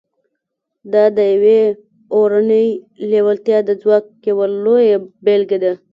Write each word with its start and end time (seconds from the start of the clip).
دا 0.93 1.03
د 1.17 1.19
يوې 1.35 1.61
اورنۍ 2.15 2.67
لېوالتیا 3.09 3.59
د 3.65 3.69
ځواک 3.81 4.05
يوه 4.29 4.45
لويه 4.63 4.97
بېلګه 5.25 5.57
ده. 5.63 5.73